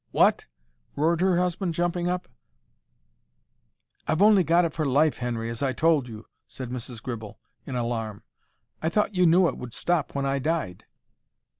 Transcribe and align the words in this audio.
"WHAT?" 0.09 0.47
roared 0.95 1.21
her 1.21 1.37
husband, 1.37 1.75
jumping 1.75 2.07
up. 2.09 2.27
"I've 4.07 4.23
only 4.23 4.43
got 4.43 4.65
it 4.65 4.73
for 4.73 4.83
life, 4.83 5.17
Henry, 5.17 5.47
as 5.47 5.61
I 5.61 5.73
told 5.73 6.07
you," 6.07 6.25
said 6.47 6.71
Mrs. 6.71 7.03
Gribble, 7.03 7.37
in 7.67 7.75
alarm. 7.75 8.23
"I 8.81 8.89
thought 8.89 9.13
you 9.13 9.27
knew 9.27 9.47
it 9.47 9.57
would 9.57 9.75
stop 9.75 10.15
when 10.15 10.25
I 10.25 10.39
died." 10.39 10.85